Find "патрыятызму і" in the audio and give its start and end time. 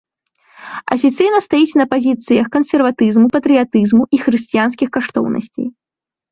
3.37-4.23